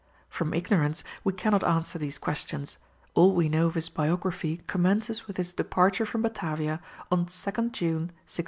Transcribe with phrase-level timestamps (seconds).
[0.31, 2.79] From ignorance we cannot answer these questions,
[3.13, 6.81] all we know of his biography commences with his departure from Batavia
[7.11, 8.39] on 2nd June, 1639.